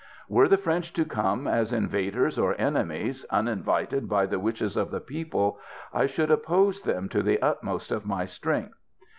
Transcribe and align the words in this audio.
Were 0.27 0.47
the 0.47 0.57
French 0.57 0.93
to 0.93 1.05
come 1.05 1.47
as 1.47 1.71
invaders 1.71 2.39
or 2.39 2.59
enemies, 2.59 3.23
uninvited 3.29 4.09
by 4.09 4.25
the 4.25 4.39
wishes 4.39 4.75
of 4.75 4.89
the 4.89 4.99
people, 4.99 5.59
1 5.91 6.07
should 6.07 6.31
oppose 6.31 6.81
them 6.81 7.07
to 7.09 7.21
the 7.21 7.39
utmost 7.39 7.91
of 7.91 8.03
my 8.03 8.25
strength. 8.25 8.79